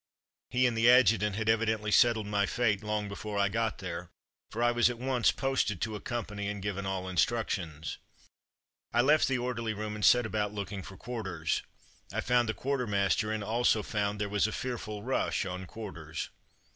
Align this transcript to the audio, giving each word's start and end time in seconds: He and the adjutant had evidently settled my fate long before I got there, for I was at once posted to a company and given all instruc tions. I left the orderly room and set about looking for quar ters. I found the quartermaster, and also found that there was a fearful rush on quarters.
He 0.49 0.65
and 0.65 0.75
the 0.75 0.89
adjutant 0.89 1.35
had 1.35 1.47
evidently 1.47 1.91
settled 1.91 2.25
my 2.25 2.47
fate 2.47 2.81
long 2.81 3.07
before 3.07 3.37
I 3.37 3.49
got 3.49 3.77
there, 3.77 4.09
for 4.49 4.63
I 4.63 4.71
was 4.71 4.89
at 4.89 4.97
once 4.97 5.31
posted 5.31 5.79
to 5.81 5.95
a 5.95 6.01
company 6.01 6.47
and 6.47 6.59
given 6.59 6.87
all 6.87 7.03
instruc 7.03 7.49
tions. 7.51 7.99
I 8.91 9.01
left 9.03 9.27
the 9.27 9.37
orderly 9.37 9.75
room 9.75 9.93
and 9.93 10.03
set 10.03 10.25
about 10.25 10.55
looking 10.55 10.81
for 10.81 10.97
quar 10.97 11.21
ters. 11.21 11.61
I 12.11 12.19
found 12.19 12.49
the 12.49 12.55
quartermaster, 12.55 13.31
and 13.31 13.43
also 13.43 13.83
found 13.83 14.15
that 14.17 14.23
there 14.23 14.29
was 14.29 14.47
a 14.47 14.51
fearful 14.51 15.03
rush 15.03 15.45
on 15.45 15.67
quarters. 15.67 16.31